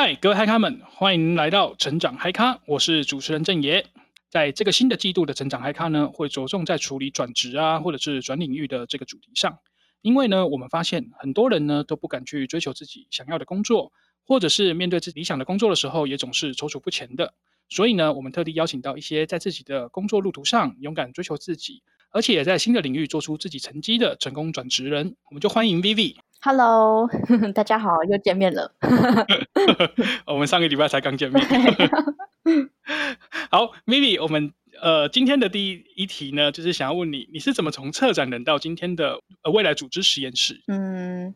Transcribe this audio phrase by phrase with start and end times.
[0.00, 3.84] 嗨，各位嗨咖们，欢迎来到成长嗨咖，我是主持人郑爷。
[4.30, 9.58] 在这个新的季度的成长嗨咖呢，会着重在处理转职啊，或者是转领域的这个主题上。
[10.00, 13.90] 因为呢，我们发现很多人呢都不敢去追求自己想要的工作，
[14.24, 17.34] 或者是面对自己理想的工作的时候，也总是踌躇不前的。
[17.68, 25.16] 所以呢，我们特地邀请到一些在自己的工作路途上勇敢追求自己，而且也在新的领域做出自己成绩的成功转职人。
[25.30, 26.16] 我们就欢迎 Vivi。
[26.40, 27.08] Hello，
[27.54, 28.72] 大家好，又见面了。
[30.26, 31.44] 我们上个礼拜才刚见面。
[33.50, 40.62] 好，Vivi，我们呃今天的第一一题呢，就是想要问你，你是怎么从策展人到今天的呃未来组织实验室？
[40.68, 41.34] 嗯，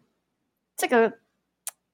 [0.77, 1.19] 这个。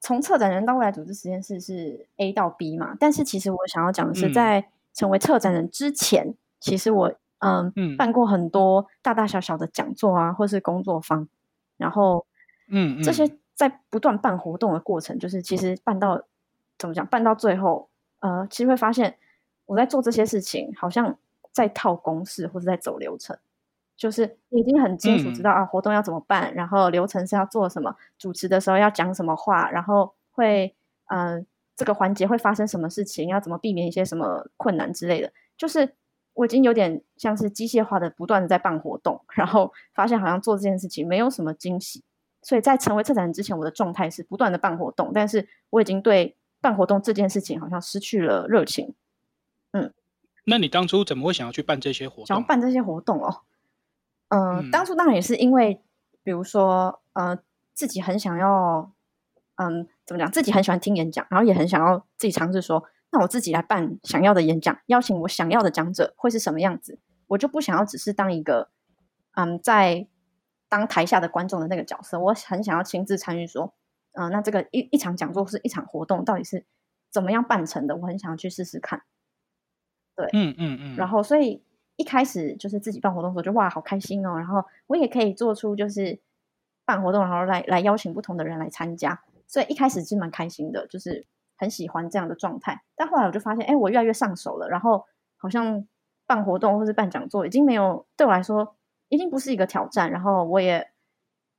[0.01, 2.95] 从策展人到未来组织实验室是 A 到 B 嘛？
[2.97, 11.27] 但是其实我想要讲的是，在成为策展人之前，嗯、其实我嗯，嗯办过很多大大小小的讲座啊，或是工作坊，
[11.77, 12.25] 然后
[12.69, 16.21] 嗯，这些在不断办活动的过程，就是其实办到
[16.77, 19.17] 怎么讲，办到最后，呃，其实会发现
[19.65, 21.17] 我在做这些事情，好像
[21.51, 23.37] 在套公式或者在走流程。
[23.97, 30.73] 就是已经很清楚知道啊，活动要怎么办，然后流程是要做什么，主持的时候要讲什么话，然后会
[31.07, 35.33] 嗯、呃，这个环节会发生什么事情，要怎么避免一些什么困难之类的。
[35.57, 35.95] 就是
[36.39, 42.01] 我已经有点像是机械化的不断的在办活动，然后发现好像做这件事情没有什么惊喜。
[42.41, 48.95] 所以在成为策展人之前，我的状态是不断的办活动，但是我已经对办活动这件事情好像失去了热情。
[49.73, 49.93] 嗯，
[50.45, 52.25] 那你当初怎么会想要去办这些活动？
[52.27, 53.41] 想要办这些活动哦。
[54.29, 55.83] 呃、嗯，当初当然也是因为，
[56.23, 57.37] 比如说，呃，
[57.73, 58.93] 自己很想要，
[59.55, 60.31] 嗯，怎么讲？
[60.31, 62.81] 自己很喜欢听演讲，然后也很想要自己尝试说，
[63.11, 66.99] 那我自己来办想要的演讲，邀请我想要的讲者会是什么样子？
[67.27, 68.69] 我就不想要只是当一个，
[69.33, 70.07] 嗯，在
[70.67, 73.73] 当台下的观众的那个角色，我很想要亲自参与，说，
[74.13, 76.65] 嗯、呃，那这个一一场讲座是一场活动到底是
[77.09, 77.95] 怎么样办成的？
[77.95, 79.03] 我很想要去试试看。
[80.15, 81.63] 对，嗯嗯嗯，然后所以。
[81.99, 84.37] 一开始就是自己办活动的时候，就哇，好开心哦！
[84.37, 86.17] 然后我也可以做出就是
[86.85, 91.27] 办活动，然后来来邀请不同的人来参加，所以一开始是蛮开心的，就是
[91.59, 92.81] 很喜欢这样的状态。
[92.95, 95.05] 但后来我就发现，哎，我越来越上手了，然后
[95.37, 95.85] 好像
[96.25, 98.75] 办活动或是办讲座，已经没有对我来说，
[99.09, 100.89] 已经不是一个挑战，然后我也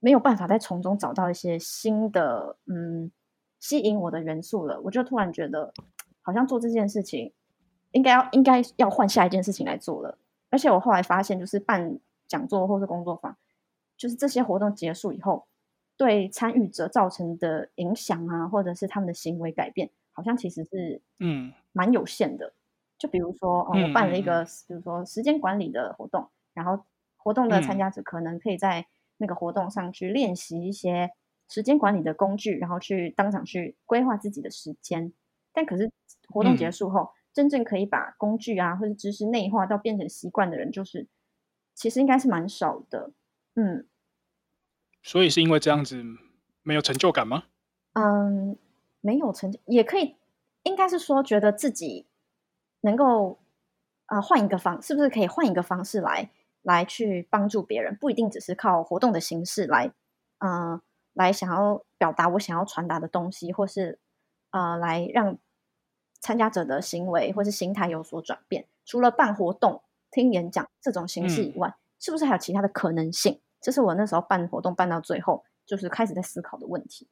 [0.00, 3.12] 没有办法在从中找到一些新的嗯
[3.60, 4.80] 吸引我的元素了。
[4.80, 5.72] 我就突然觉得，
[6.22, 7.32] 好像做这件事情
[7.92, 10.16] 应该要应该要换下一件事情来做了。
[10.48, 13.36] 而且我后来发现，就是办讲座或是工作坊，
[13.96, 15.46] 就是这些活动结束以后，
[16.00, 22.54] 对参与者造成的影响啊，或者是他们的行为改变，好像其实是嗯蛮有限的。
[22.96, 26.86] 就比如说，哦，我办了一个，比如说时间管理的活动，然后
[27.18, 28.86] 活动的参加者可能可以在
[29.18, 31.10] 那个活动上去练习一些
[31.50, 35.12] 时间管理的工具，然后去当场去规划自己的时间。
[35.52, 35.92] 但可是
[36.30, 41.06] 活动结束后，真正可以把工具啊或者知识内化到变成习惯的人，就是
[41.74, 43.12] 其实应该是蛮少的，
[43.54, 43.86] 嗯。
[45.02, 46.02] 所以是因为这样子
[46.62, 47.44] 没有成就感吗？
[47.94, 48.56] 嗯，
[49.00, 50.16] 没有成就也可以，
[50.62, 52.06] 应该是说觉得自己
[52.80, 53.38] 能够
[54.06, 56.30] 啊、呃、换一个方，是不是可以换一个方式来
[56.62, 57.96] 来去帮助别人？
[57.96, 59.92] 不一定只是靠活动的形式来，
[60.38, 60.82] 嗯、呃，
[61.14, 63.98] 来想要表达我想要传达的东西，或是
[64.50, 65.38] 啊、呃、来让。
[66.22, 73.40] 参加者的行为或是心态有所转变，除了办活动、听演讲这种形式以外，嗯，是不是还有其他的可能性？
[73.60, 77.08] 这是我那时候办活动办到最后，就是开始在思考的问题。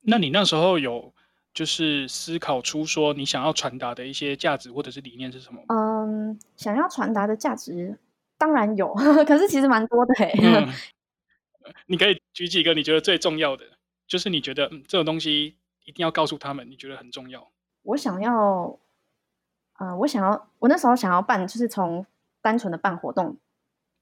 [0.00, 1.14] 那你那时候有
[1.54, 5.62] 就是思考出说你想要传达的一些价值或者是理念是什么？
[5.68, 7.98] 嗯，想要传达的价值
[8.36, 8.92] 当然有，
[9.26, 10.32] 可是其实蛮多的嘿。
[10.42, 10.68] 嗯，
[11.86, 13.64] 你可以举几个你觉得最重要的，
[14.06, 17.52] 就是你觉得，嗯，这种东西一定要告诉他们，你觉得很重要。
[17.82, 18.78] 我想要，
[19.78, 22.04] 呃，我想要，我那时候想要办，就是从
[22.40, 23.36] 单纯的办活动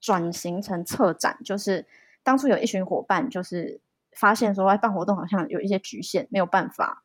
[0.00, 1.38] 转型成策展。
[1.44, 1.86] 就是
[2.22, 3.80] 当初有一群伙伴，就是
[4.12, 7.04] 发现说，哎，办活动好像有一些局限，没有办法，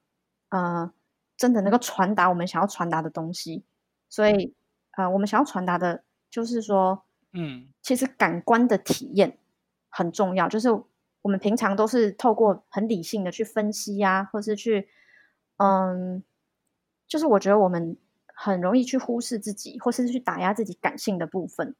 [0.49, 0.91] 呃，
[1.37, 3.63] 真的能够传达我们想要传达的东西。
[4.09, 4.55] 所以，
[4.97, 7.03] 呃，我们想要传达的，就是说，
[7.33, 9.37] 嗯，其实感官的体验
[9.89, 10.47] 很重要。
[10.47, 10.69] 就是
[11.21, 14.87] 我们平常都是透过很理性的去分析呀、啊，或是去，
[15.57, 16.23] 嗯。
[17.07, 17.95] 就是我觉得我们
[18.33, 21.75] 很容易去忽视自己，或是去打压自己感性的部分，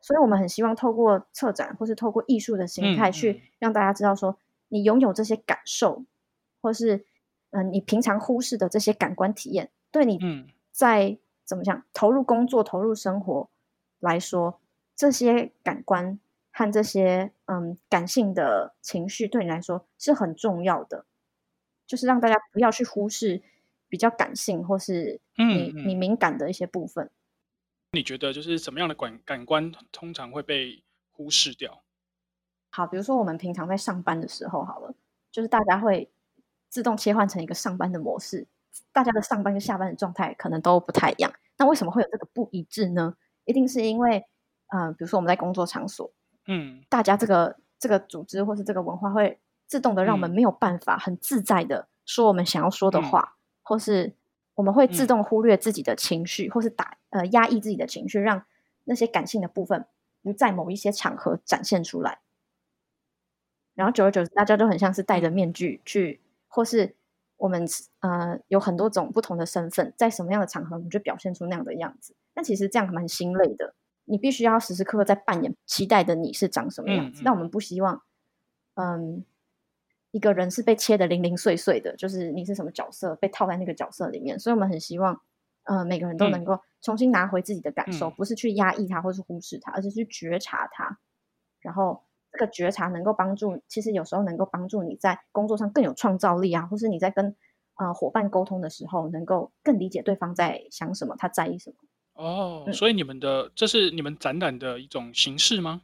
[0.00, 4.38] 所以我们很希望透过策展，或是透过艺术的形态，去让大家知道说，
[4.68, 6.04] 你拥有这些感受，
[6.60, 6.96] 或是
[7.50, 10.18] 嗯、呃，你平常忽视的这些感官体验，对你
[10.72, 13.48] 在怎么讲投入工作、投入生活
[13.98, 14.58] 来说，
[14.96, 16.18] 这些感官
[16.50, 21.04] 和这些嗯感性的情绪，对你来说是很重要的。
[21.86, 23.42] 就是让大家不要去忽视
[23.88, 27.10] 比较感性或是你、嗯、你敏感的一些部分。
[27.92, 31.82] 你觉得就是什么样的感感官通常会被忽视掉？
[32.70, 34.94] 好，比如说我们平常在上班的时候，好了，
[35.32, 36.08] 就是大家会
[36.68, 38.46] 自动切换成一个上班的模式，
[38.92, 41.32] 大家的上班跟下班的状态可能都不太一样。
[41.58, 43.16] 那为什么会有这个不一致呢？
[43.44, 44.24] 一定是因为，
[44.68, 46.12] 嗯、呃，比如说我们在工作场所，
[46.46, 54.14] 嗯，大家这个这个组织或是这个文化会自动的让我们没有办法很自在的说我们想要说的话，嗯、或是
[54.60, 58.44] 我们会自动忽略自己的情绪，嗯、或是打呃压抑自己的情绪，让
[58.84, 59.86] 那些感性的部分
[60.22, 62.18] 不在某一些场合展现出来。
[63.74, 66.94] 然后久而久之，大家都很像是戴着面具去，或是
[67.38, 67.66] 我们
[68.00, 72.14] 呃有很多种不同的身份，在什么样的场合，我们就表现出那样的样子。
[72.34, 73.74] 但其实这样蛮心累的，
[74.04, 77.22] 你必须要时时刻刻在扮演期待的你是长什么样子。
[77.24, 78.02] 那、嗯嗯、我们不希望，
[78.74, 79.24] 嗯，
[80.10, 84.38] 一个人是被切得零零碎碎的，就是你是什么角色被套在那个角色里面。
[84.38, 85.20] 所以我们很希望，
[85.64, 90.98] 呃，每个人都能够重新拿回自己的感受，嗯、不是去压抑它或是忽视它，而是去觉察它，
[91.60, 92.02] 然后。
[92.32, 97.34] 这个觉察能够帮助，其实有时候能够帮助你在工作上更有创造力啊，或是你在跟
[97.74, 101.76] 呃伙伴沟通的时候，能够更理解对方在想什么，他在意什么。
[102.12, 105.82] 哦，嗯、所以你们的这是你们展览的一种形式吗？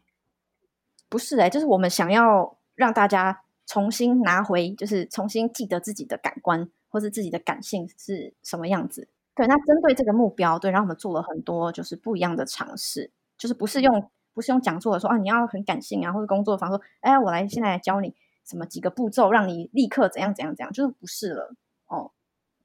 [1.08, 9.08] 不是哎、欸，就是我们想要让大家重新拿回，就是重新记得自己的感官或是自己的感性是什么样子。
[9.34, 14.10] 对，那针对这个目标，对，然后我们做了很多就是不一样的尝试，就是不是用。
[14.36, 18.14] 不是用讲座的说啊，你要很感性啊，或者工作坊说，哎，我来现在来教你
[18.44, 21.54] 什么几个步骤，让你立刻怎样怎样怎样，就是不是了
[21.86, 22.10] 哦。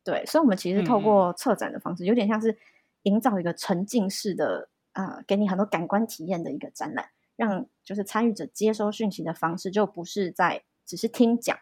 [0.04, 2.58] 对，所以，我们其实透过策展的方式，嗯、有点像是
[3.04, 7.06] 营造一个沉浸式的啊、呃，给你很多感官体验的一个展览，
[7.38, 11.58] 让就是参与者接收讯息的方式，就不是在只是听讲，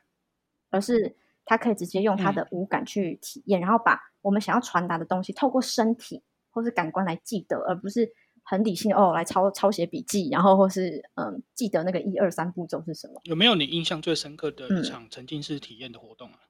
[0.71, 1.15] 而是
[1.45, 8.11] 他可以直接用他的五感去体验，嗯、然后把我们想要传达的东西透过身体或是感官来记得，而不是。
[8.41, 13.21] 很理性哦，来抄抄写笔记，然后或是嗯，记得那个一二三步骤是什么？
[13.25, 16.39] 有没有你印象最深刻的一场沉浸式体验的活动啊？
[16.41, 16.49] 嗯，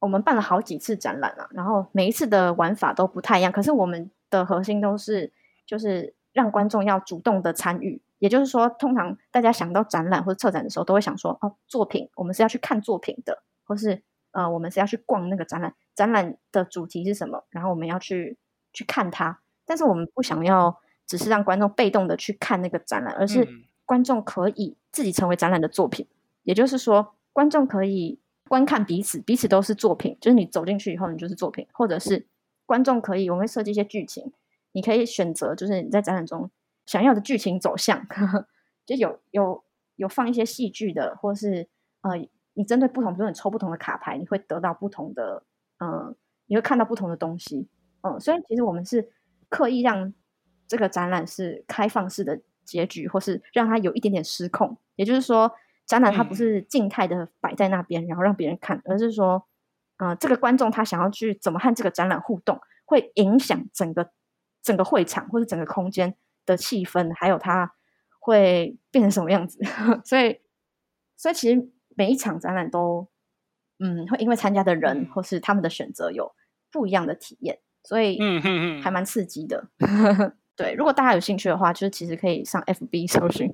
[0.00, 5.32] 我们办了好几次展览啊，然后每一次的玩法都不太一样，可是我们的核心都是
[5.64, 8.02] 就是让观众要主动的参与。
[8.20, 14.00] 也就是说，通常大家想到展览或者策展的时候，都会想说哦，作品，我们是要去看作品的，或是
[14.30, 17.44] 呃，我们是要去逛那个展览，展览的主题是什么？
[17.50, 18.38] 然后我们要去
[18.72, 20.80] 去看它，但是我们不想要。
[21.06, 23.44] 只是让观众被动的去看那个展览，而是
[23.84, 26.06] 观众可以自己成为展览的作品。
[26.08, 26.14] 嗯、
[26.44, 30.16] 也就是说，观众可以观看彼此，彼此都是作品。
[30.20, 32.28] 就是你走进去以后，你就是作品，或者是
[32.64, 34.32] 观众可以，我们会设计一些剧情，
[34.70, 36.48] 你可以选择，就是你在展览中
[36.90, 38.48] 想要的剧情走向，呵 呵
[38.84, 39.62] 就有有
[39.94, 41.68] 有放一些戏剧的，或是
[42.00, 42.16] 呃，
[42.54, 45.44] 你针对不同，比如你抽不同的卡牌，你会得到不同的，
[45.78, 46.16] 嗯、呃，
[46.46, 47.68] 你会看到不同的东西，
[48.00, 49.12] 嗯、呃，所以其实我们是
[49.48, 50.12] 刻意让。
[50.70, 54.78] 这个展览是开放式的结局，或是让它有一点点失控。
[54.94, 55.50] 也就是说，
[55.84, 59.44] 展览它不是静态的摆在那边，嗯、然后让别人看，而是说，
[59.96, 64.12] 呃，这个观众他想要去怎么和这个展览互动，会影响整个
[64.62, 66.14] 整个会场或者整个空间
[66.50, 67.74] 的气氛，还有它
[68.18, 69.58] 会变成什么样子。
[70.04, 70.40] 所以，
[71.16, 73.08] 所以其实每一场展览都，
[73.78, 76.34] 嗯，会因为参加的人或是他们的选择有
[76.70, 79.68] 不一样的体验，所以，嗯嗯嗯，还蛮刺激的。
[80.56, 83.50] 对，如果大家有兴趣的话，就是其实可以上 FB 搜寻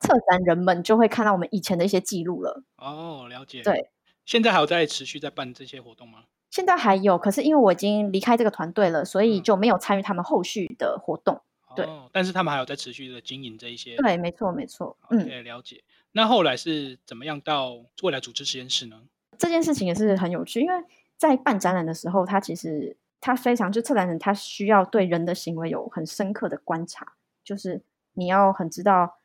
[0.00, 2.62] 策展人们，就会看到我们以前的一些记录了。
[2.78, 3.62] 哦，了解。
[3.62, 3.90] 对，
[4.24, 6.24] 现在还有在持续在办这些活动吗？
[6.50, 11.42] 现在还有，可是因为我已经离开这个团队了，所以就没有参与他们后续的活动。
[11.76, 13.96] 对，哦，但是他们还有在持续的经营这一些。
[13.96, 14.96] 对，没错，没错。
[15.10, 15.84] 嗯，了解。
[16.12, 19.02] 那后来是怎么样到未来组织实验室呢？
[19.38, 20.74] 这件事情也是很有趣，因为
[21.16, 22.96] 在办展览的时候，他其实。
[23.18, 29.18] 他非常就策展人，他需要对人的行为有很深刻的观察，就是你要很知道，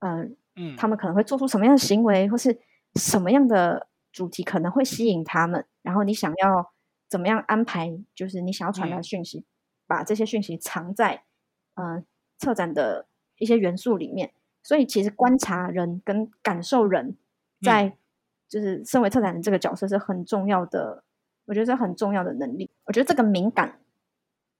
[0.00, 2.58] 呃、嗯，他们可能会做出什么样的行为，或是
[2.96, 6.72] 什么样的主题可能会吸引他们，然后你想要
[7.08, 9.44] 怎么样安排，就是你想要传达讯息，嗯、
[9.86, 11.22] 把这些讯息藏在
[11.74, 12.02] 呃
[12.38, 13.06] 策展的
[13.38, 14.32] 一些元素里面。
[14.62, 17.16] 所以其实观察人跟感受人
[17.62, 17.96] 在，
[18.48, 21.04] 就是身为策展人这个角色是很重要的。
[21.46, 22.70] 我觉得这很重要的能力。
[22.86, 23.78] 我觉得这个敏感，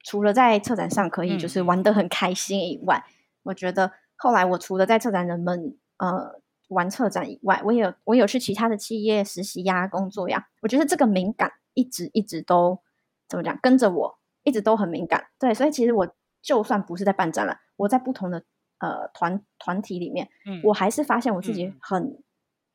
[0.03, 3.13] 除了在策展上可以就是玩得很开心以外，嗯、
[3.45, 10.49] 我觉得后来我除了在策展人们呃玩策展以外，我也有我有去其他的企业实习呀、工作呀。
[10.61, 12.79] 我觉得这个敏感一直一直都
[13.27, 15.29] 怎么讲，跟着我一直都很敏感。
[15.39, 16.15] 对，所以其实我
[16.45, 18.45] 就算不是在办展览，我在不同的
[18.79, 22.23] 呃团团体里面，嗯、我还是发现我自己很、嗯、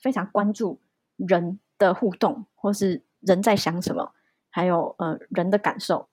[0.01, 0.81] 非常关注
[1.15, 3.03] 人的互动，或是。
[3.21, 4.13] 人在想什么，
[4.49, 6.07] 还有呃人的感受。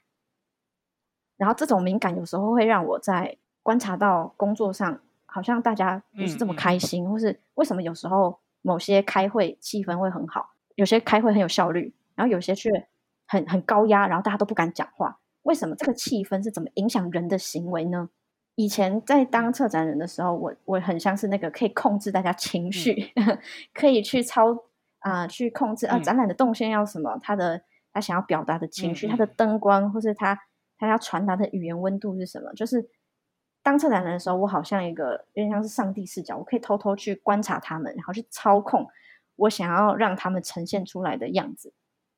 [1.37, 12.89] 然后这种敏感有时候会让我在观察到工作上，好像大家不是这么开心，或是为什么有时候某些开会气氛会很好，有些开会很有效率，然后有些却
[13.29, 15.21] 很很高压，然后大家都不敢讲话。
[15.47, 18.11] 为什么这个气氛是怎么影响人的行为呢？
[18.57, 23.39] 以前在当策展人的时候，我我很像是那个可以控制大家情绪，嗯、
[23.73, 24.53] 可以去操
[25.01, 27.63] 啊、呃，去控制啊，展览的动线要什么，他的
[27.93, 30.37] 他想要表达的情绪，嗯、他的灯光，或是他
[30.79, 32.53] 他要传达的语言温度是什么？
[32.55, 32.89] 就是
[33.63, 38.87] 当策展人的时候，我好像一个有点像是上帝视角，我可以偷偷去观察他们，然后去操控
[39.37, 41.73] 我想要让他们呈现出来的样子。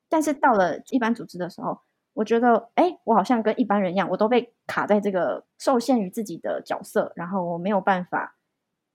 [0.07, 1.79] 但是到了一般组织的时候。
[2.13, 8.35] 我觉得，哎，我好像跟一般人一样，我都被卡在这个受限于自己的角色，然后我没有办法，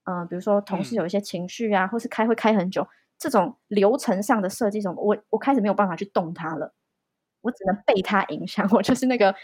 [0.04, 2.87] 嗯、呃，比如说同事有一些情绪啊，嗯、或是开会开很久，
[3.18, 6.75] 这种流程上的设计，什么，我我开始没有办法去动它了，
[7.40, 8.68] 我只能被它影响。
[8.73, 9.35] 我就是那个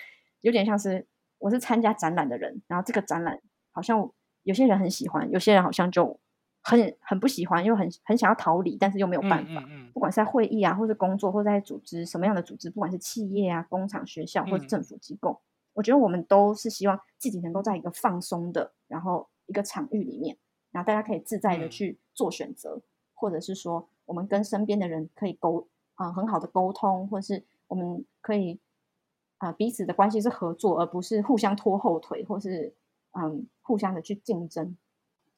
[0.42, 1.06] 有点像是
[1.38, 3.40] 我是参加展览的人，然后这个展览
[3.72, 4.10] 好像
[4.42, 6.20] 有些人很喜欢，有些人好像就。
[6.62, 9.62] 很很不喜欢，又很很想要逃离，但是又没有办法。
[9.62, 15.42] 嗯嗯嗯、不管是在会议啊，或是工作，或者在组织什么样的组织，不管是企业啊、工厂、学校或者政府机构，嗯、
[15.74, 20.36] 我觉得我们都是希望自己能够在一个放松的，然后一个场域里面，
[20.70, 22.82] 然后大家可以自在的去做选择，嗯、
[23.14, 28.60] 或者是说我们跟身边的人可以沟啊、呃、很好的沟通，或者是我们可以
[29.38, 32.74] 啊、呃、彼此的关系是合作，而不是互相拖后腿，或是
[33.12, 34.76] 嗯互相的去竞争。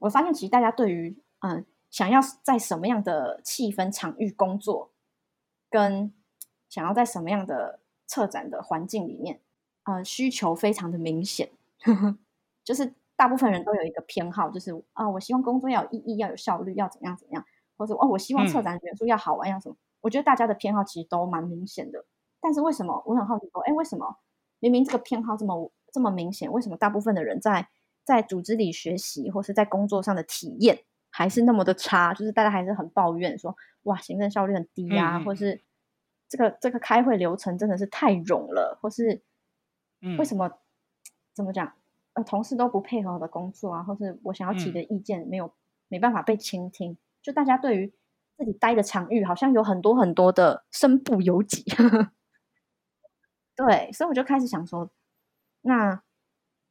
[0.02, 4.90] 我发现，其实大家对于嗯，想要在什么样的气氛场域工作，
[5.70, 6.12] 跟
[6.68, 9.40] 想要在什么样的策展的环境里面，
[9.84, 11.50] 呃，需求非常的明显。
[12.64, 17.44] 就是大部分人都有一个偏好，就是啊、呃，我希望工作要有意义，要有效率，要怎么样怎么样，
[17.76, 19.76] 或者哦，我希望策展元素要好玩，要什么？
[20.00, 22.04] 我觉得大家的偏好其实都蛮明显的。
[22.40, 24.16] 但是为什么我很好奇说，哎，为什么
[24.58, 27.68] 明明这个偏好这么这么明显，为什么大部分的人在
[28.04, 35.62] 在组织里学习或是在工作上的体验还是那么的差，就是大家还是很抱怨说，哇，行政效率很低啊，嗯、或是
[36.28, 39.22] 这个这个开会流程真的是太冗了，或是
[40.18, 40.58] 为什么、嗯、
[41.34, 41.74] 怎么讲，
[42.14, 45.52] 呃，同事都不配合我的工作啊，或是我想要提的意见没有、嗯、
[45.88, 47.92] 没办法被倾听，就大家对于
[48.38, 51.62] 自己待的场域好像有很多很多的身不由己，
[53.54, 54.90] 对，所以我就开始想说，
[55.60, 56.02] 那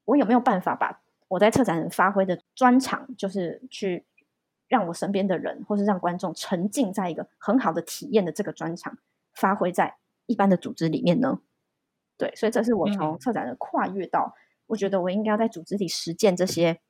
[0.05, 4.05] 我有没有办法把我在策展人发挥的专长，就是去
[4.67, 8.97] 让我身边的人，或是让观众沉浸在一个很好的体验的这个专长，
[9.33, 9.95] 发挥在
[10.25, 11.39] 一般的组织里面呢？
[12.17, 14.35] 对，所以这是我从策展人跨越到，
[14.67, 16.81] 我觉得我应该要在组织里实践这些，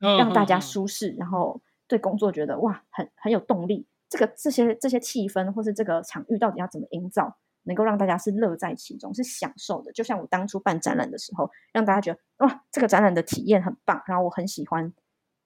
[0.00, 3.86] 让大家舒适，然后对工作觉得哇，很很有动力。
[4.08, 7.36] 这个这些这些气氛，或是这个场域，到底要怎么营造？
[7.66, 9.92] 能够让大家是乐在其中，是享受的。
[9.92, 14.92] 就像我当初办展览的时候，让大家觉得哇，这个展览的体验很棒，然后我很喜欢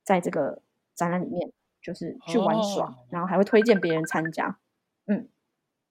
[0.05, 0.63] 在这个
[0.95, 4.59] 展览里面就是去玩耍，哦、然后还会推荐别人参加。
[5.07, 5.29] 嗯，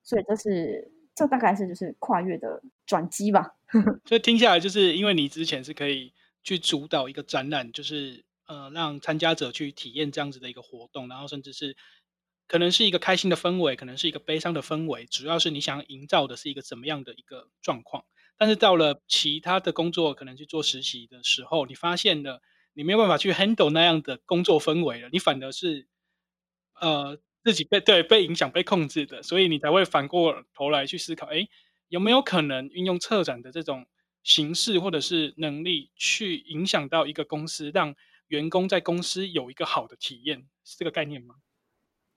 [0.03, 3.55] 所以这是这大概是就是跨越的转机吧。
[4.05, 11.75] 所以听下来，就是因为你之前是可以去主导一个展览，就是呃让参加者去体验这样子的一个活动，然后甚至是。
[12.50, 18.03] 可能是一个开心的氛围，可能是一个悲伤的氛围，主要是你想营造的是一个怎么样的一个状况。
[18.38, 22.41] 但是到了其他的工作，可能去做实习的时候，你发现了
[22.74, 25.88] 你没有办法去 handle 那样的工作氛围了，你反而是
[26.82, 31.48] 呃自己被对被影响、被控制的，所以你才会反过头来去思考：哎，
[31.88, 33.86] 有没有可能运用策展的这种
[34.24, 37.96] 形式或者是能力，去影响到一个公司，让
[38.27, 41.36] 员工在公司有一个好的体验，是这个概念吗？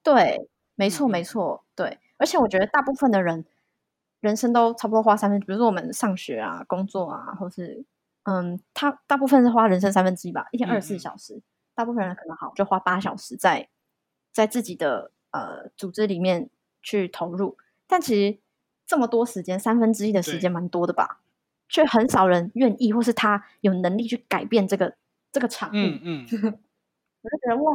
[0.03, 1.99] 对，没错，没错，对。
[2.19, 3.45] 而且我觉得大部分的人，
[4.21, 7.85] 人生都差不多花三分，比如说我们上学啊、工作啊，或是
[8.25, 11.43] 嗯，他大部分是花人生三分之一吧，一天二十四小时，嗯、
[11.75, 13.69] 大部分人可能好就花八小时在
[14.33, 16.49] 在自己的呃组织里面
[16.81, 17.57] 去投入，
[17.89, 18.39] 但其实
[18.87, 21.21] 这么多时间，三分之一的时间蛮多的吧，
[21.69, 24.95] 却很少人愿意，或是他有能力去改变这个
[25.33, 26.01] 这个场域。
[26.05, 26.27] 嗯嗯，
[27.23, 27.73] 我就觉得哇。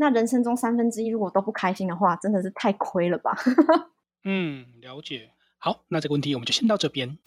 [0.00, 3.36] 那人生中三分之一如果都不开心的话，真的是太亏了吧？
[4.24, 5.32] 嗯，了解。
[5.58, 7.18] 好，那这个问题我们就先到这边。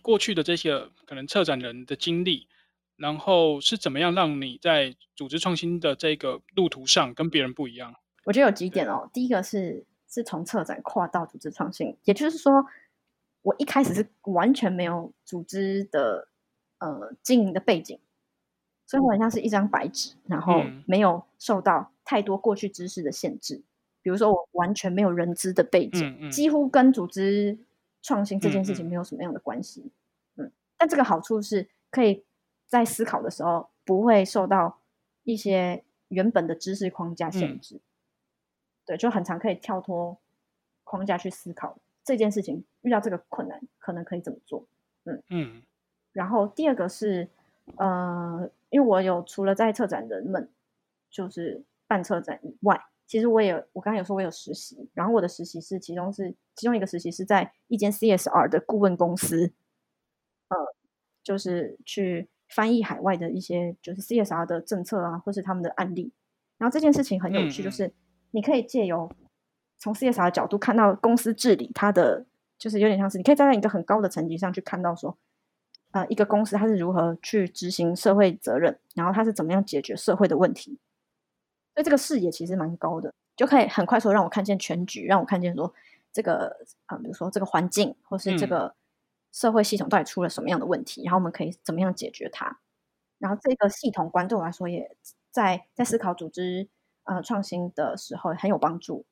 [0.00, 2.48] 过去的这些可能策展人的经历，
[2.96, 7.94] 然后是怎么样让你在组织创新的这个路途上跟别人不一样？
[8.24, 9.10] 我觉得有几点哦。
[9.12, 12.64] 第一个是是从策展跨到组织创新，也就是说，
[13.42, 16.28] 我一开始是完全没有组织的
[16.78, 18.00] 呃经营的背景。
[18.94, 23.60] 所以我很像是一张白纸，然后没有受到太多过去知识的限制，
[24.02, 27.58] 比如说我完全没有人资的背景，嗯嗯、几乎跟组织
[28.02, 29.90] 创新这件事情没有什么样的关系。
[30.36, 32.22] 嗯，嗯，但这个好处是可以
[32.68, 34.78] 在思考的时候不会受到
[35.24, 37.74] 一些原本的知识框架限制。
[37.74, 37.80] 嗯、
[38.86, 40.16] 对，就很常可以跳脱
[40.84, 44.64] 框架去思考这件事情，遇到这个困难可能可以怎么做。
[45.02, 45.62] 嗯嗯。
[46.12, 47.28] 然后第二个是，
[47.74, 50.50] 呃，因为我有除了在策展人们
[51.08, 52.76] 就是办策展以外，
[53.06, 59.52] 其实我也我刚才有说我有实习，然后我的实习是其中是其中一个实习是在一间 CSR 的顾问公司，
[60.48, 60.56] 呃，
[61.22, 66.12] 就是去翻译海外的一些就是 CSR 的政策啊，或是他们的案例。
[66.58, 67.92] 然后这件事情很有趣，就是
[68.32, 69.08] 你可以借由
[69.78, 72.26] 从 CSR 的角度看到公司治理，它的
[72.58, 75.16] 就是有点像是你可以站在一个很高的层级上去看到说。
[75.94, 80.76] 呃，一个公司它是如何去执行社会责任，然后它是怎么样解决社会的问题，
[81.72, 85.72] 所以这个视野其实蛮高的，就可以很快速让我看见全局，让我看见说
[86.12, 88.74] 这个啊、呃，比如说这个环境或是这个
[89.30, 92.58] 社会系统到底出了什么样的问题，嗯、然后我们可以怎么样解决它。
[93.18, 94.96] 然后这个系统观对我来说也
[95.30, 96.68] 在在思考组织
[97.04, 99.06] 呃创新的时候很有帮助，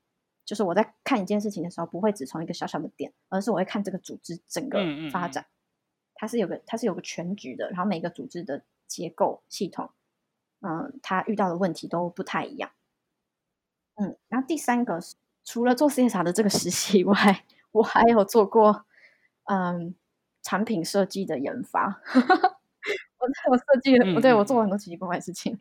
[0.44, 4.80] 就是我在看一件事情的时候，不会只从一个小小的点，而是我会看这个组织整个
[5.12, 5.44] 发展。
[5.44, 5.61] 嗯嗯嗯
[6.22, 9.90] 它是有个，它是有个全局的，然后每个组织的结构系统，
[10.60, 12.70] 嗯，它遇到的问题都不太一样，
[13.96, 18.86] 嗯，然后第三个是除了做 CSR 的这个实习以外， 我还有做过，
[19.46, 19.96] 嗯，
[20.42, 22.00] 产品设计的研发，
[23.18, 25.58] 我我设计的，不对，我做了很多奇奇怪怪的事情。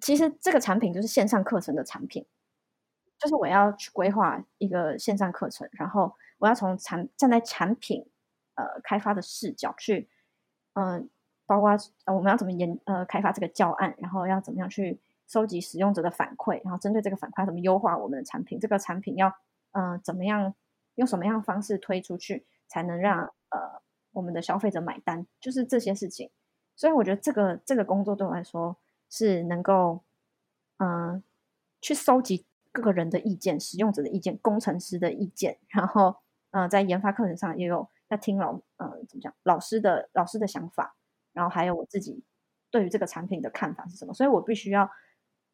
[0.00, 2.24] 其实这个产品就是线上课程的产品，
[3.18, 8.06] 就是我要去规划一个线上课程，然后我要从产站在产品。
[8.54, 10.08] 呃，开发的视角去，
[10.74, 11.08] 嗯、
[11.46, 11.70] 包括
[12.04, 19.34] 呃，我们要怎么研呃开发这个教案，然后要怎么样去收集使用者的反馈，然后针对这个反馈怎么优化我们的产品，这个产品要
[19.72, 20.54] 嗯、怎么样
[20.94, 26.30] 用什么样方式推出去，才能让呃我们的消费者买单，就是这些事情。
[26.76, 28.76] 所以我觉得这个这个工作对我来说
[29.10, 30.04] 是能够
[30.78, 31.22] 嗯、
[31.80, 36.16] 去收集各个人的意见、使用者的意见、工程师的意见，然后
[36.52, 37.88] 呃在研发课程上也有。
[38.08, 40.94] 要听老呃怎么讲老师的老师的想法，
[41.32, 42.22] 然后还有我自己
[42.70, 44.90] 对于这个产品的看法是什么，所以我必须要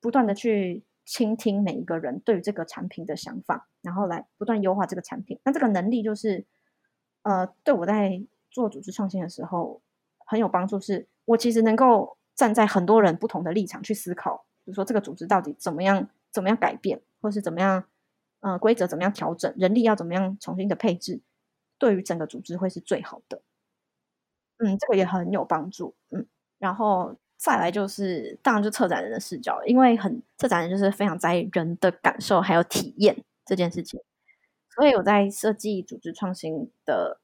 [0.01, 5.39] 不断的去倾听每一个人对于这个产品的想法，然后来不断优化这个产品。
[5.45, 6.45] 那这个能力就是
[7.23, 9.81] 呃对我在做组织创新的时候
[10.27, 17.85] 很有帮助，是我其实能够站在很多人不同的立场去思考，比如说这个组织到底怎么样怎么样改变，或是怎么样
[18.41, 21.21] 呃规则怎么样调整，人力要怎么样重新的配置。
[21.81, 23.41] 对于整个组织会是最好的，
[24.59, 26.27] 嗯，这个也很有帮助，嗯，
[26.59, 33.99] 然后再来就是，当然就策展人的视角，因为很策展人就是非常在意人的感受还有体验这件事情，
[34.75, 37.19] 所以我在设计组织创新的，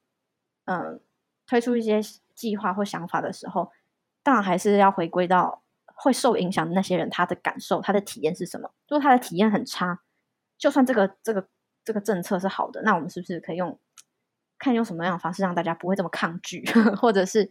[0.65, 1.01] 嗯，
[1.47, 2.01] 推出一些
[2.35, 3.71] 计划或想法的时候，
[4.23, 8.73] 当然还是要回归到会受影响的那些人，他的感受、他的体验是什么？
[8.89, 10.01] 如果他的体验很差，
[10.57, 11.47] 就算这个这个
[11.85, 13.79] 这个政策是好的，那我们是不是可以用？
[14.59, 16.65] 看用什么样的方式让大家不会这么抗拒，
[16.97, 17.51] 或者是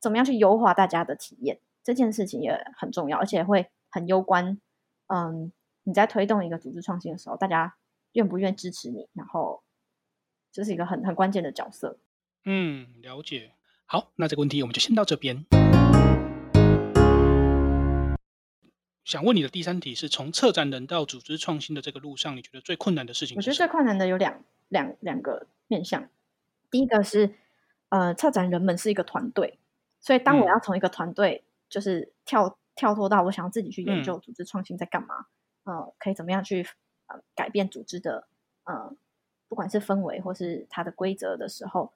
[0.00, 4.60] 怎么样去优化大家的体验，这件事情也很重要，而且会很攸关。
[5.06, 5.52] 嗯，
[5.84, 7.74] 你在推动一个组织创新的时候，大家
[8.12, 9.62] 愿不愿意支持你，然后
[10.52, 11.98] 这是一个很很关键的角色。
[12.44, 13.52] 嗯，了解。
[13.86, 15.44] 好，那这个问题我们就先到这边。
[19.04, 23.36] 想问你的第三题是从策展人到组织创新的这个路上，你觉得最困难的事情？
[23.36, 26.08] 我觉得最困难的有两两两个面向。
[26.74, 27.32] 第一个是，
[27.90, 29.60] 呃，策展人们是一个团队，
[30.00, 35.26] 所以当我要从一个团队就是跳、嗯、跳脱到我想要自己去研究组织创新在干嘛，
[35.62, 36.66] 嗯、呃，可以怎么样去
[37.06, 38.26] 呃改变组织的
[38.64, 38.92] 呃，
[39.46, 41.92] 不管是氛围或是它的规则的时候，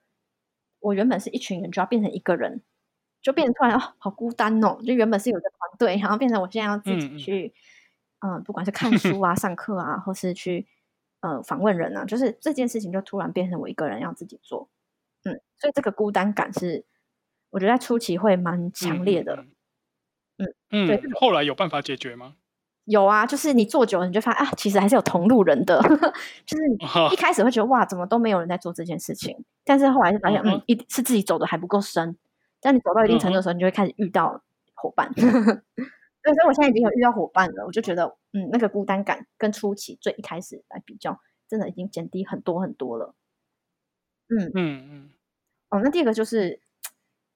[0.79, 2.63] 我原本是一群人，就要变成一个人，
[3.21, 7.53] 就变成突然哦，好孤单哦，就原本是有一个团队，然后变成我现在要自己去，
[8.21, 10.69] 嗯、呃，不管是看书啊、上课啊，或是去。
[11.21, 14.69] 呃，访问人呢、啊，就是这件事情就突然变成我一个人要自己做，
[15.25, 16.85] 嗯，所以这个孤单感是
[17.51, 19.45] 我觉得在初期会蛮强烈的，
[20.37, 21.03] 嗯嗯，对。
[21.15, 22.35] 后来有办法解决吗？
[22.85, 25.79] 有啊，就是你做久了，你就发现啊，其实还是有同路人的，
[26.47, 26.77] 就是你
[27.13, 32.17] 一开始会觉得哇，怎么都没有人在做这件事情，但是后来就发现，嗯，一是自己走的还不够深，
[32.61, 34.43] 但你走到一定程度的时候，你就会开始遇到
[34.75, 35.13] 伙伴。
[36.25, 43.15] 所以我现在已经有遇到伙伴了，我就觉得，嗯，那个孤单感跟初期最一开始来比较，真的已经减低很多很多了。
[44.29, 45.11] 嗯嗯嗯。
[45.71, 46.61] 哦，那第二个就是，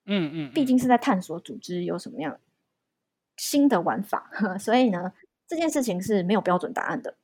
[0.05, 2.38] 嗯嗯，毕竟是在探索组织有什么样
[3.37, 5.12] 新的玩法， 所以呢，
[5.47, 7.14] 这件事情是没有标准答案的。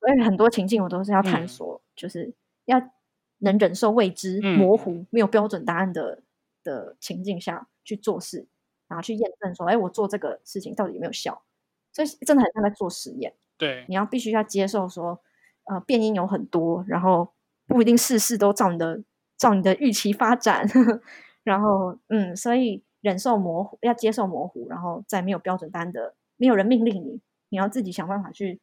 [0.00, 2.32] 所以很多情境我都是要探索，嗯、就是
[2.64, 2.90] 要
[3.38, 6.22] 能忍受未知、嗯、模糊、没有标准答案的
[6.64, 8.46] 的情境下去做事，
[8.92, 11.42] 然后去验证说，哎，我做这个事情到底有没有效？
[11.94, 13.32] 所以真的很像在做实验。
[13.56, 15.18] 对，你要必须要接受说，
[15.64, 17.32] 呃，变因有很多，然后
[17.66, 19.02] 不一定事事都照你的
[19.38, 20.68] 照你的预期发展。
[21.42, 28.60] 然后，嗯，所以忍受模糊，要接受模糊，然后在没有标准答案的，没有人命令你，你要自己想办法去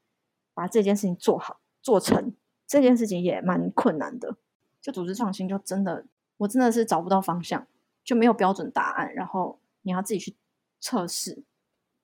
[0.53, 2.35] 把这件事情做好做成。
[2.67, 4.37] 这件事情也蛮困难的。
[4.79, 6.05] 就组织创新，就真的，
[6.37, 7.67] 我真的是找不到方向，
[8.03, 10.35] 就没有标准答案，然后你要自己去
[10.79, 11.43] 测试。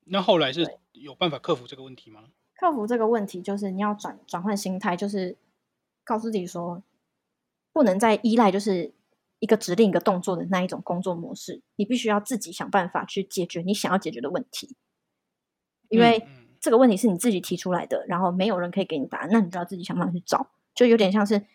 [0.05, 2.25] 那后来是有办法克服这个问题吗？
[2.55, 5.35] 克服这个问题，就是你要转转换心态，就是
[6.03, 6.83] 告诉自己说，
[7.73, 8.93] 不能再依赖就是
[9.39, 14.77] 一个指令一个动作的那一种工作模式，你必须要自己想办法去解决你想要解决的问题，
[15.89, 16.25] 因为
[16.61, 21.45] 这个问题是你自己提出来的，然后没有人可以给你答案，那你就要自己想办法去找，就有点像是，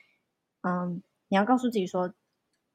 [0.63, 2.13] 嗯，你要告诉自己说，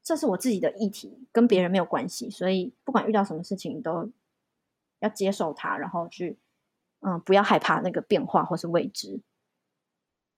[0.05, 4.09] 这是我自己的议题，跟别人没有关系，所以不管遇到什么事情，都
[4.99, 6.37] 要接受它，然后去。
[7.01, 9.21] 嗯，不要害怕那个变化或是未知。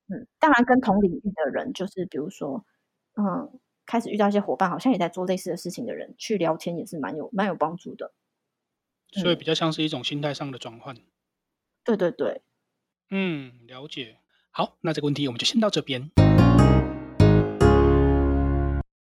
[0.10, 2.66] 嗯，当然跟同领域的人，就是比如说，
[3.16, 8.12] 嗯，开始遇到一些伙伴，好像也在做类似的事情的人，去聊天也是蛮有蛮有帮助的。
[9.14, 10.98] 所以比较像是一种心态上的转换。
[11.86, 12.42] 对对对。
[13.12, 14.18] 嗯，了解。
[14.52, 16.12] 好，那这个问题我们就先到这边。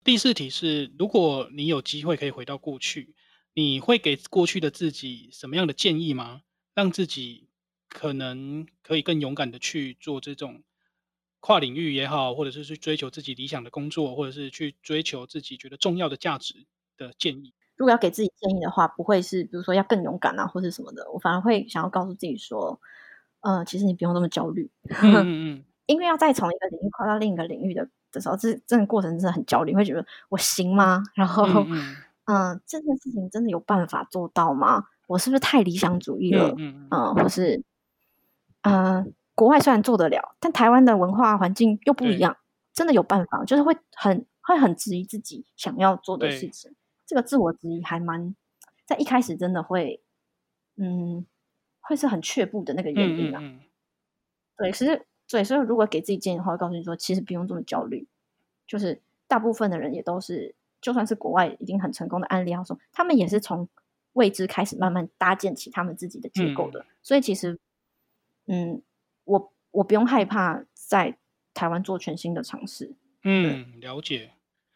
[0.04, 3.14] 第四题是：如果你有机会可以回到过去，
[3.54, 6.42] 你会给过去的自己什么样的建议吗？
[6.74, 7.48] 让自己
[7.88, 10.64] 可能可以更勇敢的去做这种
[11.38, 17.52] 跨领域也好，或者是去追求自己理想的工作，或者是去追求自己觉得重要的价值的建议。
[17.76, 21.10] 如果要给自己建议的话，不会是比如说要更勇敢啊，或者什么的。
[21.12, 22.80] 我反而会想要告诉自己说，
[23.40, 24.70] 呃，其实你不用那么焦虑。
[25.10, 25.64] 嗯嗯。
[25.86, 31.02] 因为要再从一个领域跨到另一个领域的的时候，这这个过程真的很焦虑，会觉得我行吗？
[31.14, 31.96] 然后，嗯，
[32.26, 34.84] 呃，这件事情真的有办法做到吗？
[35.08, 36.54] 我是不是太理想主义了？
[36.56, 37.62] 嗯，呃、或是，
[38.62, 42.36] 呃，国外虽然做得了，但台湾的文化环境又不一样，
[42.72, 46.74] 真的有办法，就是会很会很质疑自己想要做的事情。
[47.04, 48.34] 这个自我质疑还蛮
[48.86, 50.02] 在一开始真的会，
[50.76, 51.26] 嗯，
[51.80, 53.40] 会是很却步的那个原因啊。
[53.40, 53.60] 嗯嗯嗯
[54.56, 58.06] 对，其实对，所以如果给自己建议的话，会告诉你说，其实不用这么焦虑。
[58.66, 63.68] 就是大部分的人也都是，就算是国外已经很成功的案例，他说他们也是从。
[64.14, 67.58] 未知开始慢慢搭建起他们自己的结构的，嗯、所以其实，
[68.44, 68.82] 嗯，
[69.24, 71.16] 我我不用害怕在
[71.54, 72.94] 台湾做全新的尝试。
[73.24, 74.32] 嗯，了解。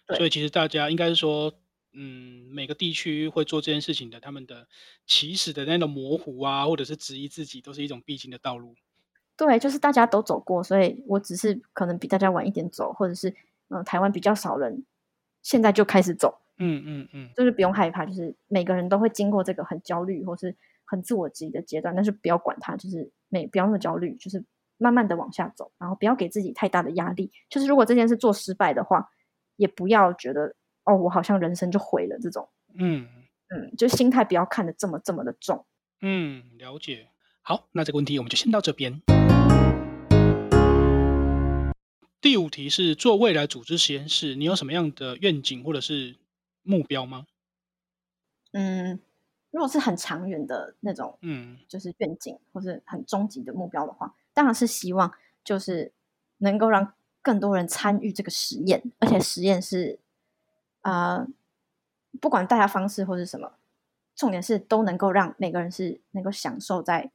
[0.07, 1.53] 所以其实大家应该是说，
[1.93, 4.67] 嗯，每个地区会做这件事情的，他们的
[5.07, 8.75] 起始的那种模糊啊，或者是质疑自己，都是一种必经的道路。
[9.37, 13.29] 对，就是大家都走过，所以我只是可能比大家晚一点走，或者是
[13.69, 14.85] 嗯、呃，台湾比较少人
[15.43, 16.39] 现在就开始走。
[16.59, 24.43] 嗯嗯嗯，就是不用害怕，就是每个人都会经过这个很焦虑或是很自我质疑的阶段，但是不要管它，就是没不要那么焦虑，就是
[24.79, 27.31] 慢慢的往下走，然后不要给自己太大的压力。
[27.51, 29.11] 就是如果这件事做失败的话，
[29.57, 32.49] 也不要觉得哦，我好像人生就毁了这种。
[32.79, 33.07] 嗯
[33.49, 35.67] 嗯，就心态不要看得这么这么的重。
[36.01, 37.09] 嗯，了解。
[37.43, 38.99] 好，那这个问题我们就先到这边。
[42.27, 46.17] 第五题是做未来组织实验室，你有什么样的愿景或者是？
[46.65, 47.29] 目标吗？
[48.51, 48.99] 嗯，
[49.53, 55.93] 如果是很长远的那种，嗯，就是愿景或是很终极的目标的话，当然是希望就是
[56.39, 60.01] 能够让更多人参与这个实验，而且实验是
[60.81, 61.29] 啊、呃，
[62.21, 63.53] 不管大家方式或是什么，
[64.17, 67.13] 重点是都能够让每个人是能够享受在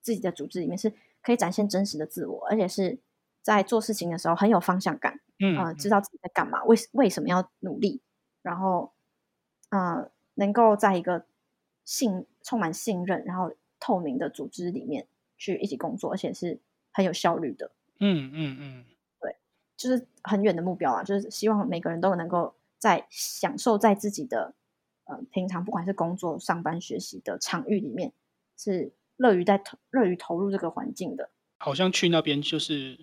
[0.00, 2.98] 自己的组织里面，是可以展现真实的自我，而且是
[3.42, 8.02] 在做事情的时候很有方向感，嗯、呃，知道自己在干嘛，为为什么要努力。
[8.42, 8.92] 然后，
[9.68, 11.26] 呃，能够在一个
[11.84, 16.58] 信充满信任、然后透明的组织里面去一起工作，而且是
[16.92, 17.70] 很有效率的。
[17.98, 18.84] 嗯嗯嗯，
[19.20, 19.36] 对，
[19.76, 24.54] 就是很远的目标啊，就是希望每个人都能够在享受在自己的
[25.04, 28.14] 呃平常不管是工作、上班、学习的场域里面，
[28.56, 31.28] 是乐于在投乐于投入这个环境的。
[31.58, 32.98] 好像去那边就是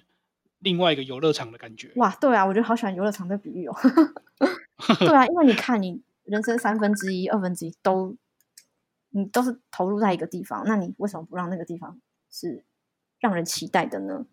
[0.59, 1.91] 另外一个游乐场的感觉。
[1.95, 3.75] 哇，对啊，我觉得好喜欢游乐场的比喻哦。
[4.99, 8.15] 对啊，因为你看，你人生三分之一、二分之一都，
[9.09, 12.63] 你都是投入在一个地方，那你为什么不让那个地方是
[13.19, 14.25] 让人期待的呢？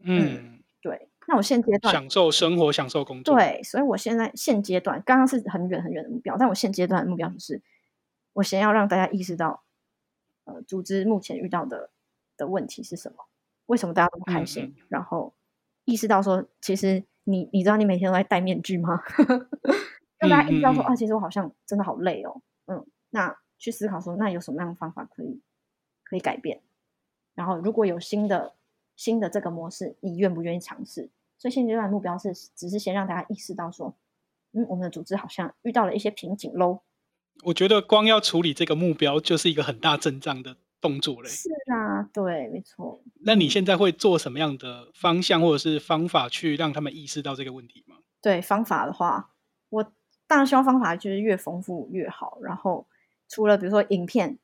[0.00, 1.08] 嗯，嗯，对。
[1.26, 3.34] 那我现阶段享受生活，享受工作。
[3.36, 7.60] 对，所以我现在现阶段刚刚是很远很远的目标，但我现阶段的目标就是，
[8.32, 9.62] 我先要让大家意识到，
[10.44, 11.90] 呃，组织目前遇到的
[12.38, 13.26] 的问题是什么，
[13.68, 14.74] 为什么大家都不开心？
[14.88, 15.34] 然后
[15.84, 19.00] 意识到说，其实你你知道你每天都在戴面具吗？
[20.18, 22.42] 让大家意识到说，啊，其实我好像真的好累哦。
[22.66, 25.40] 嗯，那去思考说，那有什么样的方法可以
[26.04, 26.60] 可以改变？
[27.34, 28.56] 然后如果有新的
[28.96, 31.10] 新的这个模式，你愿不愿意尝试？
[31.38, 33.94] 所以现阶段的目标是，只是先让大家意识到说，
[34.52, 36.80] 嗯，我们的组织好像遇到了一些瓶颈喽。
[37.44, 41.28] 我觉得光要处理这个目标，就是一个很大阵仗的动作嘞。
[41.28, 43.02] 是啊，对，没错。
[43.20, 47.96] 那你现在会做什么样的方向或者是方法去让他们意识到这个问题吗？
[48.20, 49.30] 对，方法的话，
[49.70, 49.92] 我
[50.26, 52.38] 当然希望方法就是越丰富越好。
[52.42, 52.86] 然后
[53.28, 54.38] 除了比如说影片，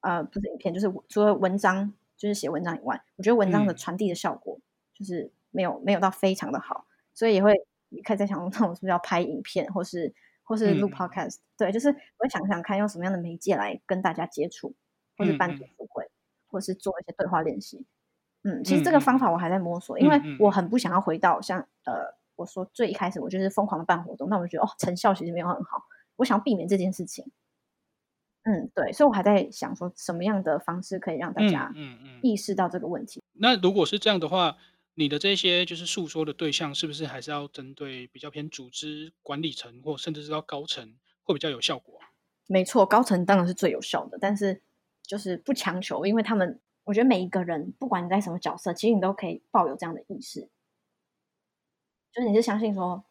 [0.00, 4.58] 呃，不是影片，就是除了文章，就是写文章以外，我觉得文章的传递的效果
[4.92, 7.54] 就是没有、嗯、没有到非常的好，所以也会
[8.04, 14.74] 开始在想，那我是不是要拍影片，或是或是录 podcast？、嗯、对，就是我会想想看用什么样的媒介来跟大家接触。
[15.16, 16.10] 或是办读书会，
[16.48, 17.86] 或是做一些对话练习。
[18.46, 25.82] 嗯，其实这个方法我还在摸索，因为我很不想要回到像呃，我说最一开始我就是疯狂的办活动，那我就觉得哦，成效其实没有很好。
[26.16, 27.24] 我想要避免这件事情。
[28.42, 33.22] 嗯，对，所以我还在想说什么样的方式可以让大家嗯嗯意识到这个问题。
[33.32, 34.58] 那如果是这样的话，
[34.92, 41.98] 你的这些就是诉说的对象，是不是还是要针对比较偏组织管理层，或甚至是到高层，会比较有效果？
[42.46, 44.60] 没错，高层当然是最有效的，但是。
[45.06, 50.48] 就是不强求，因为他们，我觉得每一个人，不管你在什么角色，其实你都可以抱有这样的意识，
[52.12, 53.04] 就是你是相信说，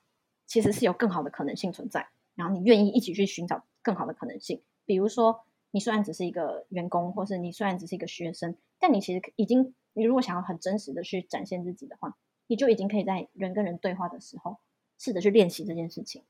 [0.48, 4.62] 其实是有更好的可能性存在，然后你愿意一起去寻找更好的可能性。
[4.86, 14.58] 比如说，你虽然只是一个员工，或是你虽然只是一个学生，但你其实已经，你如果想要很真实的去展现自己的话，你就已经可以在人跟人对话的时候，
[14.98, 16.24] 试着去练习这件事情。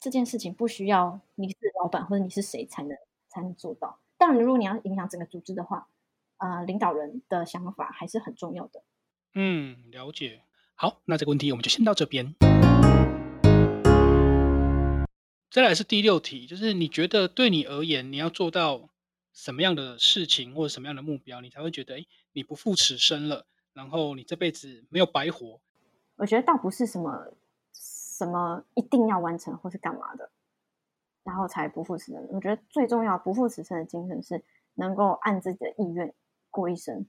[0.00, 2.96] 这件事情不需要你是老板或者你是谁才能。
[3.28, 3.98] 才能做到。
[4.16, 5.88] 当然，如果你要影响整个组织的话，
[6.38, 8.82] 呃，领导人的想法还是很重要的。
[9.34, 10.42] 嗯，了解。
[10.74, 12.34] 好，那这个问题我们就先到这边。
[15.50, 18.88] 再来是第六题，就是你觉得对你而言，你要做到
[19.32, 25.60] 什么样的事情或者什么样的目标，你才会觉得，哎，你不负此生了，然后你这辈子没有白活？
[26.16, 27.32] 我觉得倒不是什么
[27.72, 30.30] 什么一定要完成或是干嘛的。
[31.28, 32.26] 然后才不负此生。
[32.30, 36.14] 我觉得最重要不负此生的精神是能够按自己的意愿
[36.50, 37.06] 过一生。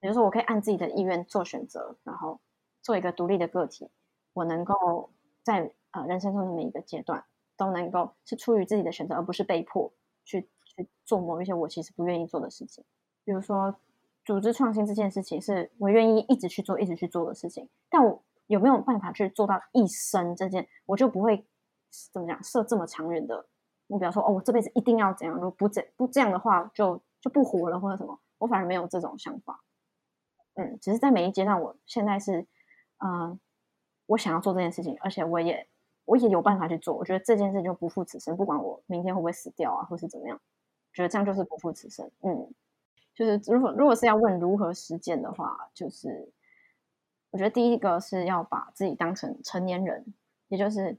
[0.00, 2.40] 比如说，我可以按自己的意愿做选择，然后
[2.82, 3.88] 做一个独立的个体。
[4.32, 5.10] 我能够
[5.44, 7.24] 在呃人生中的每一个阶段
[7.56, 9.92] 都能够是出于自己的选择，而不是被迫
[10.24, 12.84] 去去做某一些我其实不愿意做的事情。
[13.24, 13.76] 比如说，
[14.24, 17.68] 组织创新这件事情是我愿意一直去做、一直去做的事情。
[17.88, 21.46] 但我有没有办法去做到一生这件，我就不会。
[22.12, 22.42] 怎么讲？
[22.42, 23.46] 设这么长远的
[23.86, 25.34] 目标，说哦，我这辈子一定要怎样？
[25.34, 28.20] 如果不这不这样的话，就就不活了，或者什么？
[28.38, 29.64] 我反而没有这种想法。
[30.54, 32.46] 嗯，只是在每一阶段，我现在是，
[32.98, 33.38] 嗯、
[34.06, 35.68] 我想要做这件事情，而且我也
[36.04, 36.94] 我也有办法去做。
[36.94, 40.40] 我觉得这件事就不负此生，不管我明天会不会死掉啊，或是怎么样，
[40.92, 42.10] 觉得这样就是不负此生。
[42.20, 42.52] 嗯，
[43.14, 46.30] 就是如果如果是要问如何实践的话，就是
[47.30, 50.14] 我觉得第一个是要把自己当成成年人，
[50.48, 50.98] 也就是。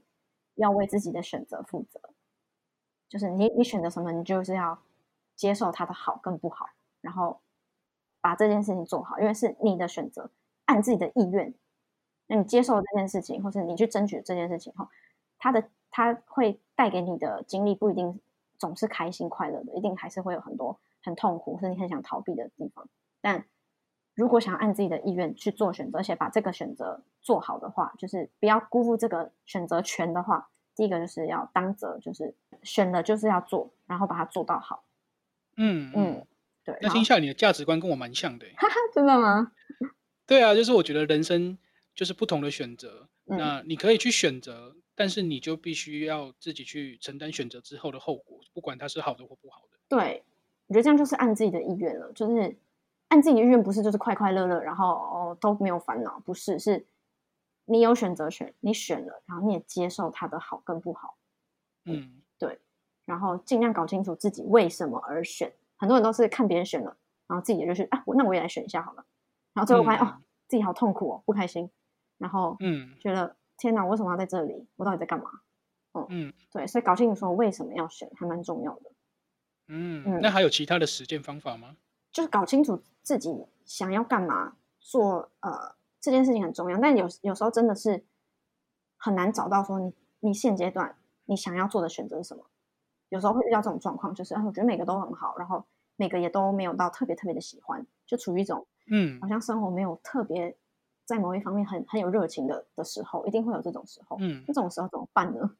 [0.60, 2.00] 要为自己的选择负责，
[3.08, 4.78] 就是你你选择什么，你就是要
[5.34, 6.66] 接受它的好跟不好，
[7.00, 7.40] 然后
[8.20, 10.30] 把这件事情做好，因为是你的选择，
[10.66, 11.52] 按自己的意愿，
[12.26, 14.86] 那你接受这件事情，或是你去争取这件事情后，
[15.38, 18.20] 它的它会带给你的经历不一定
[18.58, 22.88] 总是开心快乐的，一定还是会有很多很痛苦，或是你很想逃避的地方，
[23.20, 23.44] 但。
[24.14, 34.84] 如果想要按自己的意愿去做选择，而且把这个选择做好的话，就是不要辜负这个选择权的话，第一个就是要当责，就是选了就是要做，然后把它做到好。
[35.56, 36.26] 嗯嗯，
[36.64, 36.76] 对。
[36.82, 39.52] 那听下来你的价值观跟我蛮像的，哈哈，真的吗？
[40.26, 41.56] 对啊，就是我觉得人生
[41.94, 49.78] 就是不同的选择，嗯、那你可以去选择，但是你就必须要自己去承担选择之后的后果，不管它是好的或不好的。
[49.88, 50.24] 对，
[50.66, 52.56] 我觉得这样就是按自己的意愿了，就是。
[53.10, 56.86] 按自己的意愿不是就是快快乐乐，然后哦都没有烦恼，不是，是
[57.66, 61.18] 你有选择权，你选了，然后你也接受它的好跟不好，
[61.84, 62.58] 嗯，对，
[63.04, 65.52] 然后尽量搞清楚自己为什么而选。
[65.76, 66.96] 很多人都是看别人选了，
[67.26, 69.04] 然后自己也就是啊，那我也来选一下好了，
[69.54, 71.70] 然后最后发现、嗯、哦自己好痛苦哦，不开心，
[72.18, 74.66] 然后嗯，觉得天哪，我为什么要在这里？
[74.76, 75.30] 我到底在干嘛？
[75.92, 78.92] 嗯嗯，对，所以搞清楚说为什么要选还蛮重要的。
[79.68, 81.76] 嗯，嗯，那还有其他的实践方法吗？
[82.12, 86.78] 就是搞清楚自己想要干嘛做，呃，这件事情很重要。
[86.78, 88.04] 但有有时候真的是
[88.96, 92.44] 很难找到说你你现阶段你想要做的选择是什么。
[93.08, 95.64] 有时候会遇到这种状况，就是啊，我觉得每个都很好，然后
[95.96, 100.56] 每个也都没有到特别特别的喜欢，就处于一种嗯，好像生活没有特别
[101.04, 104.16] 在某一方面很很有热情的的时候，一定会有这种时候。
[104.20, 105.56] 嗯，这种时候怎么办呢？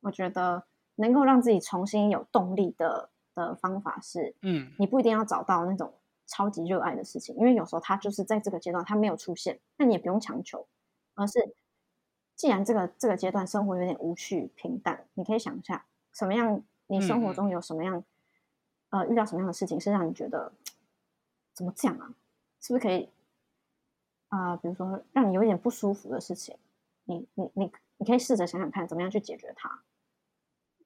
[0.00, 0.64] 我觉得
[0.96, 3.10] 能够让自己重新有动力的
[3.48, 5.92] 的方法是，嗯，你不一定要找到那种
[6.26, 10.66] 超级热爱的事情，因为有时候他就是在这个阶段他没有出现，那你也不用强求，
[11.14, 11.54] 而是
[12.36, 18.04] 既然这个这个阶段生活有点无趣平淡，你可以想一下什么样，你生活中有什么样，
[18.90, 20.52] 嗯、呃，遇到什么样的事情是让你觉得
[21.54, 22.14] 怎么讲啊？
[22.60, 23.08] 是不是可以？
[24.28, 26.56] 啊、呃，比如说让你有一点不舒服的事情，
[27.04, 29.82] 你你你你可以试着想想看，怎么样去解决它。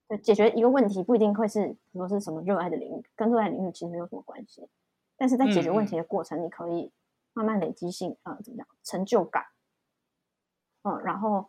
[0.09, 4.69] 对，解决一个问题不一定会是，比如说是什么热爱的领域，跟热爱领域其实没有什么关系。
[5.17, 6.91] 但是在解决问题的过程，嗯、你可以
[7.33, 9.45] 慢慢累积性，呃，怎么讲，成就感。
[10.83, 11.47] 嗯，然后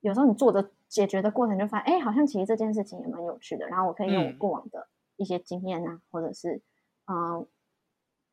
[0.00, 3.66] 有时候你做的解决的过程，就发现，哎，好像其实这件事情也蛮有趣的。
[3.66, 6.62] 然后我可以用我过往的一些经验啊，嗯、或者是，
[7.06, 7.46] 嗯、呃，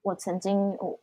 [0.03, 0.99] 我曾经我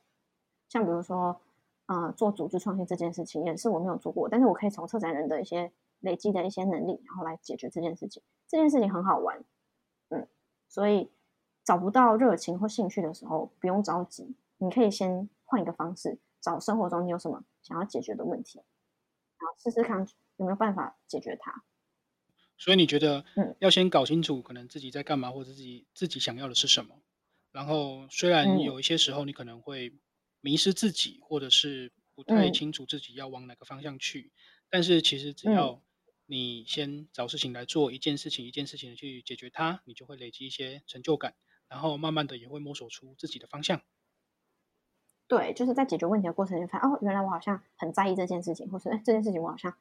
[0.68, 1.40] 像比如说。
[1.86, 5.70] 啊、呃，做组织创新这件事情也是我没有做过，但是我可以从策展人的一些
[6.02, 8.22] 累积的一些能力，然后来解决这件事情。
[8.46, 9.42] 这件事情很好玩，
[10.10, 10.28] 嗯，
[10.68, 11.10] 所以
[11.64, 18.58] 找不到热情或兴趣的时候，不用着急，你可以先换一个方式，找生活中你有什么想要解决的问题，
[19.38, 21.64] 然后试试看有没有办法解决它。
[22.58, 26.94] 所以你觉得，嗯，要先搞清楚可能自己在干嘛，或者自己自己想要的是什么。
[27.50, 29.92] 然后虽然有一些时候你可能会。
[30.44, 34.34] 迷失自己，或者是不太清楚自己要往哪个方向去，嗯、
[34.70, 35.80] 但是其实只要
[36.26, 41.34] 你先找事情来做，一件事情一件事情的去解决它，你就会累积一些成就感，
[41.68, 43.82] 然后慢慢的也会摸索出自己的方向。
[45.28, 49.78] 对，就是在解决问题的过程中，发现哦，原来我好像很在意这件事情，或是哎，这件事情我好像好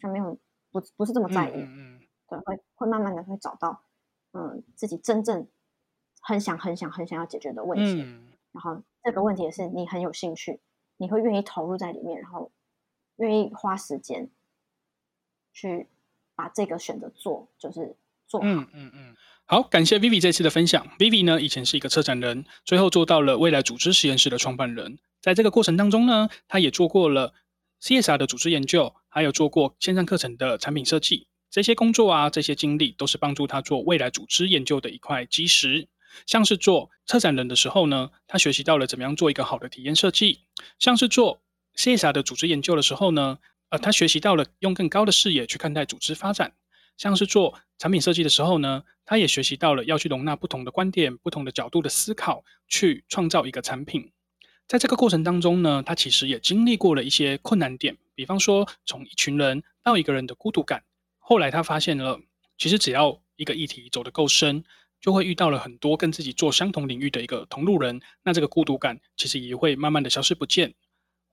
[0.00, 0.38] 像没有
[0.70, 1.54] 不不是这么在意。
[1.54, 3.82] 嗯，嗯对，会会慢慢的会找到
[4.32, 5.48] 嗯自己真正
[6.20, 8.02] 很想很想很想要解决的问题。
[8.02, 10.60] 嗯然后这个问题也是你很有兴趣，
[10.96, 12.52] 你会愿意投入在里面，然后
[13.16, 14.30] 愿意花时间
[15.54, 15.86] 去
[16.34, 18.46] 把这个选择做，就是做好。
[18.46, 19.16] 嗯嗯嗯。
[19.46, 20.86] 好，感谢 Vivi 这次的分享。
[20.98, 24.98] Vivi 呢，以前是一个策展人，最后做到了未来组织实验室的创办人。
[25.20, 27.32] 在这个过程当中呢，他也做过了
[27.80, 31.28] CSR 的组织研究，还有做过线上课程的产品设计。
[31.50, 35.88] 这些工作啊，这些经历都是帮助他做未来组织研究的一块基石。
[36.26, 40.40] 像是做策展人的时候呢，他学习到了怎么样做一个好的体验设计；
[40.78, 41.42] 像是做
[41.76, 43.38] CSR 的组织研究的时候呢，
[43.74, 46.48] 呃，他学习到了用更高的视野去看待组织发展；
[46.96, 54.12] 像是做产品设计的时候呢，他也学习到了要去容纳不同的观点、不同的角度的思考，去创造一个产品。
[54.68, 60.84] 在这个过程当中呢，他其实也经历过了一些困难点，比方说从一群人到一个人的孤独感。
[61.18, 62.20] 后来他发现了，
[62.56, 64.64] 其实只要一个议题走得够深。
[65.00, 70.72] 就会遇到了很多跟自己做相同领域的一个同路人，那这个孤独感其实也会慢慢的消失不见，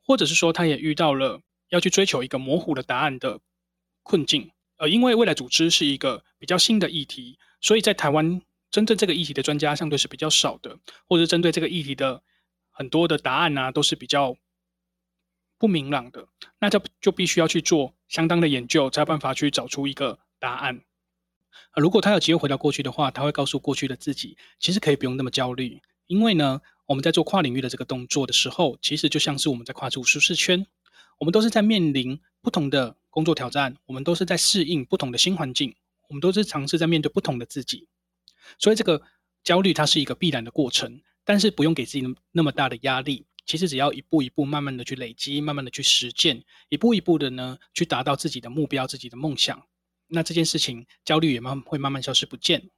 [0.06, 1.40] 或者是说他也遇到了
[1.72, 3.40] 要去追求一个模糊的答案的
[4.04, 4.52] 困境。
[4.78, 12.24] 呃，因为未来组织是一个比较新的议题，所以在台湾针对这个议题的专家相对是比较少的，或者针对这个议题的
[12.70, 14.36] 很多的答案啊都是比较
[15.58, 16.28] 不明朗的，
[16.60, 20.82] 那就就必须要去做相当的研究，才有办法去找出一个答案。
[21.76, 30.66] 如果他有机会回到过去的话，他会告诉过去的自己，其实可以不用那么焦虑，因为呢，我们在做跨领域的这个动作的时候，其实就像是我们在跨出舒适圈，
[31.22, 35.76] 我们都是在面临不同的工作挑战，我们都是在适应不同的新环境，
[36.10, 37.88] 我们都是尝试在面对不同的自己，
[38.58, 39.00] 所以这个
[39.44, 49.62] 焦虑它是一个必然的过程，但是不用给自己那么大的压力，其实只要一步一步慢慢的去累积，慢慢的去实践，一步一步的呢，去达到自己的目标，自己的梦想。
[50.08, 52.72] 那这件事情，焦虑也慢会慢慢消失不见。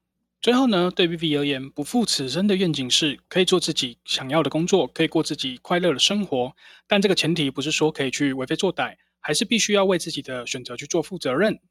[0.44, 6.54] 最后呢，对 Vivi 而言，不负此生的愿景是可以做自己想要的工作，可以过自己快乐的生活。
[6.86, 11.62] 但这个前提不是说可以去为非作歹，还是必须要为自己的选择去做负责任。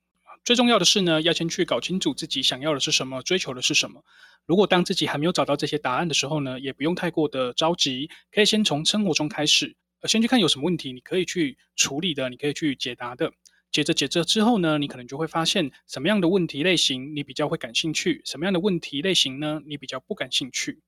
[0.43, 4.03] 最重要的是呢，要先去搞清楚自己想要的是什么，追求的是什么。
[4.47, 9.77] 如果当自己还没有找到这些答案的时候呢，也不用太过的着急，可以先从生活中开始，
[10.09, 13.35] 先去看有什么问题你可以去处理的，你可以去解答的。
[13.73, 20.83] 接着，接着之后呢，你可能就会发现什么样的问题类型你比较会感兴趣，什么样的问题类型呢，你比较不感兴趣。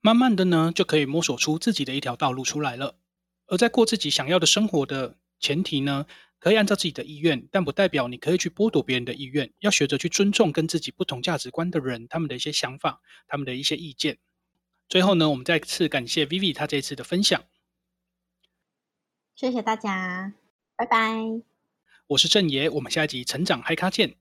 [0.00, 2.98] 慢慢的呢，就可以摸索出自己的一条道路出来了。
[3.46, 6.06] 而在过自己想要的生活的前提呢，
[6.38, 9.52] 可以按照自己的意愿，但不代表你可以去剥夺别人的意愿。
[9.60, 14.18] 要学着去尊重跟自己不同价值观的人，他们的一些想法，他们的一些意见。
[14.88, 17.44] 最后呢，我们再次感谢 Vivi 她这次的分享。
[19.34, 20.34] 谢谢大家，
[20.76, 21.53] 拜拜。
[22.08, 24.16] 我是郑爷，我们下一集成长嗨咖见。